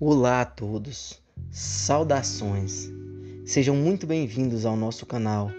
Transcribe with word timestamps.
Olá 0.00 0.40
a 0.40 0.44
todos, 0.44 1.22
saudações, 1.52 2.90
sejam 3.46 3.76
muito 3.76 4.08
bem-vindos 4.08 4.66
ao 4.66 4.76
nosso 4.76 5.06
canal 5.06 5.52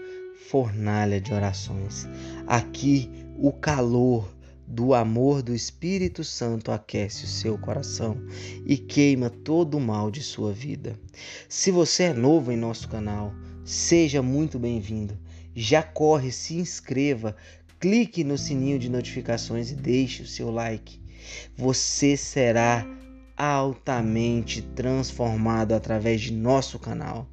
Fornalha 0.50 1.18
de 1.18 1.32
Orações. 1.32 2.06
Aqui 2.46 3.10
o 3.38 3.50
calor 3.50 4.30
do 4.66 4.92
amor 4.92 5.42
do 5.42 5.54
Espírito 5.54 6.22
Santo 6.22 6.70
aquece 6.70 7.24
o 7.24 7.26
seu 7.26 7.56
coração 7.56 8.18
e 8.66 8.76
queima 8.76 9.30
todo 9.30 9.78
o 9.78 9.80
mal 9.80 10.10
de 10.10 10.22
sua 10.22 10.52
vida. 10.52 11.00
Se 11.48 11.70
você 11.70 12.02
é 12.02 12.12
novo 12.12 12.52
em 12.52 12.58
nosso 12.58 12.90
canal, 12.90 13.32
seja 13.64 14.20
muito 14.20 14.58
bem-vindo. 14.58 15.18
Já 15.54 15.82
corre, 15.82 16.30
se 16.30 16.56
inscreva, 16.56 17.34
clique 17.80 18.22
no 18.22 18.36
sininho 18.36 18.78
de 18.78 18.90
notificações 18.90 19.70
e 19.70 19.74
deixe 19.74 20.22
o 20.22 20.26
seu 20.26 20.50
like. 20.50 21.00
Você 21.56 22.18
será 22.18 22.86
altamente 23.36 24.62
transformado 24.62 25.72
através 25.72 26.20
de 26.20 26.32
nosso 26.32 26.78
canal. 26.78 27.28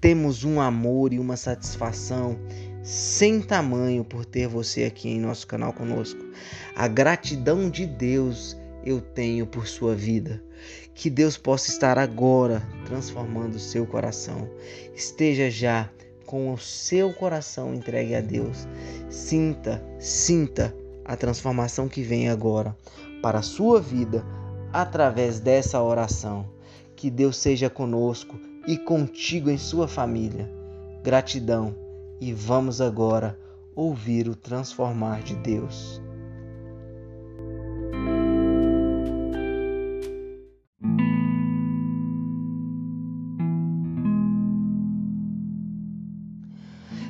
Temos 0.00 0.44
um 0.44 0.60
amor 0.60 1.12
e 1.12 1.18
uma 1.18 1.36
satisfação 1.36 2.38
sem 2.82 3.40
tamanho 3.40 4.04
por 4.04 4.24
ter 4.24 4.46
você 4.46 4.84
aqui 4.84 5.08
em 5.08 5.20
nosso 5.20 5.46
canal 5.46 5.72
conosco. 5.72 6.20
A 6.74 6.86
gratidão 6.86 7.70
de 7.70 7.86
Deus 7.86 8.56
eu 8.84 9.00
tenho 9.00 9.46
por 9.46 9.66
sua 9.66 9.94
vida. 9.94 10.42
Que 10.94 11.10
Deus 11.10 11.36
possa 11.36 11.70
estar 11.70 11.98
agora 11.98 12.62
transformando 12.86 13.56
o 13.56 13.60
seu 13.60 13.86
coração. 13.86 14.48
Esteja 14.94 15.50
já 15.50 15.90
com 16.24 16.52
o 16.52 16.58
seu 16.58 17.12
coração 17.12 17.74
entregue 17.74 18.14
a 18.14 18.20
Deus. 18.20 18.66
Sinta, 19.10 19.84
sinta 19.98 20.74
a 21.04 21.16
transformação 21.16 21.88
que 21.88 22.02
vem 22.02 22.28
agora 22.28 22.76
para 23.22 23.38
a 23.38 23.42
sua 23.42 23.80
vida 23.80 24.24
através 24.72 25.40
dessa 25.40 25.82
oração. 25.82 26.46
Que 26.94 27.10
Deus 27.10 27.36
seja 27.36 27.68
conosco 27.68 28.38
e 28.66 28.76
contigo 28.76 29.50
em 29.50 29.58
sua 29.58 29.86
família. 29.86 30.50
Gratidão 31.02 31.74
e 32.20 32.32
vamos 32.32 32.80
agora 32.80 33.38
ouvir 33.74 34.28
o 34.28 34.34
transformar 34.34 35.22
de 35.22 35.36
Deus. 35.36 36.00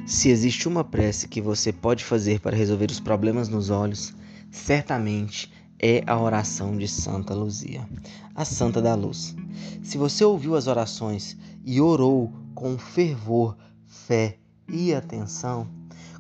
Se 0.07 0.29
existe 0.29 0.69
uma 0.69 0.85
prece 0.85 1.27
que 1.27 1.41
você 1.41 1.73
pode 1.73 2.05
fazer 2.05 2.39
para 2.41 2.57
resolver 2.57 2.91
os 2.91 3.01
problemas 3.01 3.49
nos 3.49 3.71
olhos, 3.71 4.15
certamente 4.53 5.53
é 5.79 6.03
a 6.07 6.19
oração 6.19 6.77
de 6.77 6.89
Santa 6.89 7.35
Luzia, 7.35 7.89
a 8.35 8.45
Santa 8.45 8.81
da 8.81 8.95
Luz. 8.95 9.37
Se 9.83 9.99
você 9.99 10.25
ouviu 10.25 10.57
as 10.57 10.67
orações 10.67 11.37
e 11.65 11.81
orou 11.81 12.33
com 12.55 12.79
fervor, 12.79 13.57
fé 13.85 14.39
e 14.69 14.95
atenção, 14.95 15.69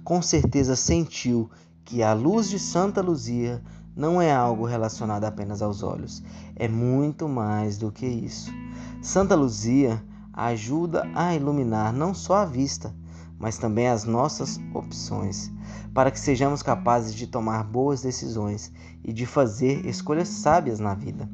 com 0.05 0.21
certeza 0.21 0.77
sentiu 0.77 1.51
que 1.85 2.03
a 2.03 2.13
luz 2.13 2.49
de 2.49 2.59
Santa 2.59 3.01
Luzia 3.01 3.63
não 3.97 4.21
é 4.21 4.33
algo 4.33 4.67
relacionado 4.67 5.25
apenas 5.25 5.63
aos 5.63 5.83
olhos, 5.83 6.23
é 6.55 6.69
muito 6.69 7.29
mais 7.29 7.79
do 7.79 7.91
que 7.91 8.07
isso. 8.07 8.53
Santa 9.01 9.35
Luzia 9.35 10.03
ajuda 10.33 11.09
a 11.15 11.35
iluminar 11.35 11.93
não 11.93 12.13
só 12.13 12.37
a 12.37 12.45
vista, 12.45 12.95
mas 13.39 13.59
também 13.59 13.89
as 13.89 14.05
nossas 14.05 14.59
opções, 14.73 15.51
para 15.93 16.11
que 16.11 16.19
sejamos 16.19 16.63
capazes 16.63 17.15
de 17.15 17.27
tomar 17.27 17.65
boas 17.65 18.03
decisões 18.03 18.73
e 19.05 19.13
de 19.13 19.27
fazer 19.27 19.85
escolhas 19.87 20.29
sábias 20.29 20.81
na 20.81 20.95
vida. 20.95 21.29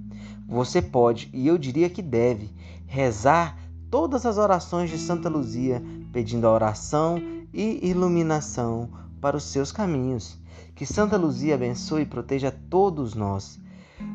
Você 0.48 0.82
pode, 0.82 1.30
e 1.32 1.46
eu 1.46 1.56
diria 1.56 1.88
que 1.88 2.02
deve, 2.02 2.50
rezar 2.86 3.56
todas 3.90 4.26
as 4.26 4.38
orações 4.38 4.90
de 4.90 4.98
Santa 4.98 5.28
Luzia, 5.28 5.82
pedindo 6.12 6.46
a 6.46 6.52
oração 6.52 7.22
e 7.52 7.88
iluminação 7.88 8.90
para 9.20 9.36
os 9.36 9.44
seus 9.44 9.70
caminhos. 9.70 10.38
Que 10.74 10.84
Santa 10.84 11.16
Luzia 11.16 11.54
abençoe 11.54 12.02
e 12.02 12.06
proteja 12.06 12.50
todos 12.68 13.14
nós. 13.14 13.60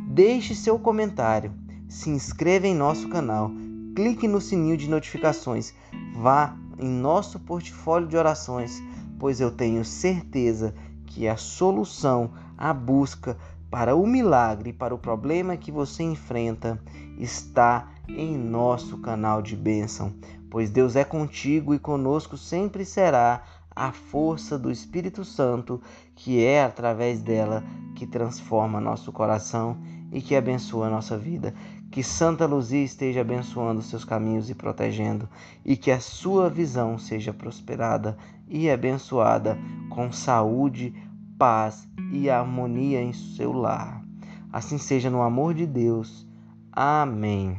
Deixe 0.07 0.53
seu 0.53 0.77
comentário, 0.77 1.53
se 1.87 2.09
inscreva 2.09 2.67
em 2.67 2.75
nosso 2.75 3.07
canal, 3.07 3.51
clique 3.95 4.27
no 4.27 4.41
sininho 4.41 4.77
de 4.77 4.89
notificações, 4.89 5.73
vá 6.15 6.57
em 6.79 6.89
nosso 6.89 7.39
portfólio 7.39 8.07
de 8.07 8.17
orações, 8.17 8.81
pois 9.19 9.39
eu 9.39 9.51
tenho 9.51 9.83
certeza 9.83 10.73
que 11.05 11.27
a 11.27 11.37
solução, 11.37 12.31
a 12.57 12.73
busca 12.73 13.37
para 13.69 13.95
o 13.95 14.05
milagre, 14.05 14.71
para 14.71 14.95
o 14.95 14.99
problema 14.99 15.57
que 15.57 15.71
você 15.71 16.03
enfrenta, 16.03 16.79
está 17.17 17.89
em 18.07 18.37
nosso 18.37 18.97
canal 18.99 19.41
de 19.41 19.55
bênção, 19.55 20.13
pois 20.49 20.69
Deus 20.69 20.95
é 20.95 21.03
contigo 21.03 21.73
e 21.73 21.79
conosco 21.79 22.37
sempre 22.37 22.85
será 22.85 23.43
a 23.77 23.91
força 23.91 24.57
do 24.57 24.71
Espírito 24.71 25.23
Santo, 25.23 25.79
que 26.15 26.43
é 26.43 26.63
através 26.63 27.21
dela 27.21 27.63
que 27.95 28.07
transforma 28.07 28.81
nosso 28.81 29.11
coração 29.11 29.77
e 30.11 30.19
que 30.19 30.35
abençoa 30.35 30.89
nossa 30.89 31.15
vida. 31.15 31.53
Que 31.91 32.03
Santa 32.03 32.45
Luzia 32.45 32.83
esteja 32.83 33.21
abençoando 33.21 33.81
seus 33.81 34.03
caminhos 34.03 34.49
e 34.49 34.55
protegendo, 34.55 35.29
e 35.63 35.77
que 35.77 35.91
a 35.91 35.99
sua 35.99 36.49
visão 36.49 36.97
seja 36.97 37.31
prosperada 37.31 38.17
e 38.47 38.69
abençoada 38.69 39.57
com 39.89 40.11
saúde, 40.11 40.93
paz 41.37 41.87
e 42.11 42.29
harmonia 42.29 43.01
em 43.01 43.13
seu 43.13 43.53
lar. 43.53 44.03
Assim 44.51 44.77
seja 44.77 45.09
no 45.09 45.21
amor 45.21 45.53
de 45.53 45.65
Deus. 45.65 46.27
Amém. 46.71 47.57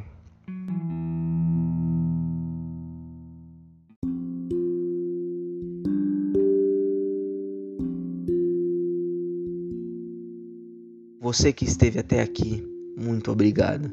Você 11.31 11.53
que 11.53 11.63
esteve 11.63 11.99
até 11.99 12.21
aqui, 12.21 12.67
muito 12.97 13.31
obrigado. 13.31 13.91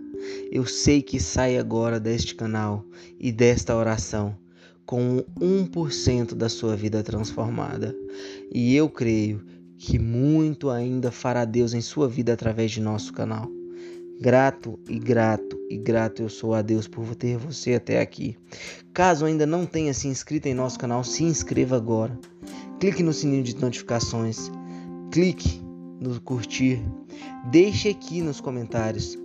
Eu 0.51 0.65
sei 0.65 1.03
que 1.03 1.21
sai 1.21 1.59
agora 1.59 2.01
deste 2.01 2.35
canal 2.35 2.83
e 3.21 3.31
desta 3.31 3.77
oração 3.77 4.35
com 4.87 5.23
1% 5.39 6.33
da 6.33 6.49
sua 6.49 6.75
vida 6.75 7.03
transformada. 7.03 7.95
E 8.51 8.75
eu 8.75 8.89
creio 8.89 9.45
que 9.77 9.99
muito 9.99 10.71
ainda 10.71 11.11
fará 11.11 11.45
Deus 11.45 11.75
em 11.75 11.83
sua 11.83 12.09
vida 12.09 12.33
através 12.33 12.71
de 12.71 12.81
nosso 12.81 13.13
canal. 13.13 13.51
Grato 14.19 14.81
e 14.89 14.99
grato 14.99 15.61
e 15.69 15.77
grato 15.77 16.23
eu 16.23 16.31
sou 16.31 16.55
a 16.55 16.63
Deus 16.63 16.89
por 16.89 17.15
ter 17.15 17.37
você 17.37 17.75
até 17.75 18.01
aqui. 18.01 18.35
Caso 18.95 19.27
ainda 19.27 19.45
não 19.45 19.67
tenha 19.67 19.93
se 19.93 20.09
inscrito 20.09 20.49
em 20.49 20.55
nosso 20.55 20.79
canal, 20.79 21.05
se 21.05 21.23
inscreva 21.23 21.77
agora. 21.77 22.19
Clique 22.81 23.03
no 23.03 23.13
sininho 23.13 23.43
de 23.43 23.55
notificações. 23.61 24.51
Clique 25.13 25.66
no 26.01 26.21
curtir. 26.21 26.81
Deixe 27.51 27.89
aqui 27.89 28.21
nos 28.21 28.41
comentários 28.41 29.19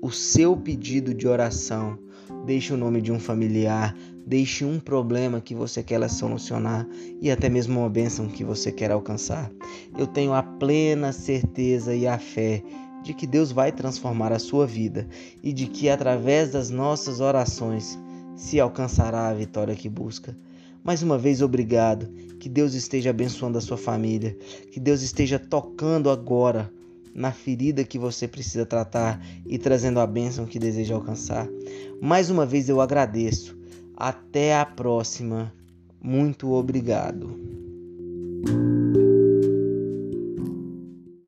o 0.00 0.10
seu 0.10 0.56
pedido 0.56 1.14
de 1.14 1.26
oração. 1.26 1.98
Deixe 2.46 2.72
o 2.72 2.76
nome 2.76 3.00
de 3.00 3.12
um 3.12 3.18
familiar, 3.18 3.94
deixe 4.26 4.64
um 4.64 4.80
problema 4.80 5.40
que 5.40 5.54
você 5.54 5.82
quer 5.82 6.08
solucionar 6.08 6.86
e 7.20 7.30
até 7.30 7.48
mesmo 7.48 7.80
uma 7.80 7.88
bênção 7.88 8.28
que 8.28 8.44
você 8.44 8.72
quer 8.72 8.90
alcançar. 8.90 9.50
Eu 9.96 10.06
tenho 10.06 10.32
a 10.32 10.42
plena 10.42 11.12
certeza 11.12 11.94
e 11.94 12.06
a 12.06 12.18
fé 12.18 12.62
de 13.02 13.12
que 13.12 13.26
Deus 13.26 13.52
vai 13.52 13.70
transformar 13.70 14.32
a 14.32 14.38
sua 14.38 14.66
vida 14.66 15.06
e 15.42 15.52
de 15.52 15.66
que 15.66 15.88
através 15.88 16.52
das 16.52 16.70
nossas 16.70 17.20
orações 17.20 17.98
se 18.34 18.58
alcançará 18.58 19.28
a 19.28 19.34
vitória 19.34 19.74
que 19.74 19.88
busca. 19.88 20.36
Mais 20.84 21.02
uma 21.02 21.16
vez, 21.16 21.40
obrigado. 21.40 22.06
Que 22.38 22.46
Deus 22.46 22.74
esteja 22.74 23.08
abençoando 23.08 23.56
a 23.56 23.60
sua 23.62 23.78
família. 23.78 24.36
Que 24.70 24.78
Deus 24.78 25.00
esteja 25.00 25.38
tocando 25.38 26.10
agora 26.10 26.70
na 27.14 27.32
ferida 27.32 27.84
que 27.84 27.98
você 27.98 28.28
precisa 28.28 28.66
tratar 28.66 29.24
e 29.46 29.56
trazendo 29.56 29.98
a 29.98 30.06
bênção 30.06 30.44
que 30.44 30.58
deseja 30.58 30.94
alcançar. 30.94 31.48
Mais 32.02 32.28
uma 32.28 32.44
vez 32.44 32.68
eu 32.68 32.82
agradeço. 32.82 33.56
Até 33.96 34.54
a 34.54 34.66
próxima. 34.66 35.50
Muito 36.02 36.52
obrigado. 36.52 37.34